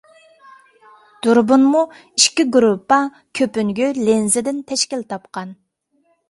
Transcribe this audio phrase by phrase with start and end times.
[1.27, 1.83] دۇربۇنمۇ
[2.21, 2.97] ئىككى گۇرۇپپا
[3.41, 5.55] كۆپۈنگۈ لېنزىدىن تەشكىل تاپقان.